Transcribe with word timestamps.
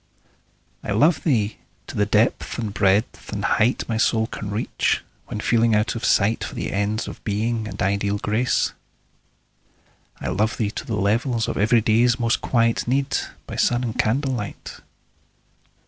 I 0.83 0.93
love 0.93 1.23
thee 1.23 1.57
to 1.85 1.95
the 1.95 2.07
depth 2.07 2.57
and 2.57 2.73
breadth 2.73 3.31
and 3.31 3.45
height 3.45 3.87
My 3.87 3.97
soul 3.97 4.25
can 4.25 4.49
reach, 4.49 5.01
when 5.27 5.39
feeling 5.39 5.75
out 5.75 5.93
of 5.93 6.03
sight 6.05 6.43
For 6.43 6.55
the 6.55 6.73
ends 6.73 7.07
of 7.07 7.23
Being 7.23 7.67
and 7.67 7.79
ideal 7.79 8.17
Grace. 8.17 8.73
I 10.19 10.29
love 10.29 10.57
thee 10.57 10.71
to 10.71 10.85
the 10.87 10.95
level 10.95 11.35
of 11.35 11.55
everyday's 11.55 12.19
Most 12.19 12.41
quiet 12.41 12.87
need, 12.87 13.15
by 13.45 13.57
sun 13.57 13.83
and 13.83 13.95
candlelight. 13.99 14.79